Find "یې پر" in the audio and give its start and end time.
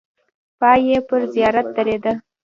0.87-1.21